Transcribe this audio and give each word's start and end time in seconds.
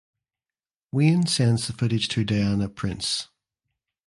Wayne 0.91 1.27
sends 1.27 1.67
the 1.67 1.73
footage 1.73 2.07
to 2.07 2.23
Diana 2.23 2.69
Prince. 2.69 3.27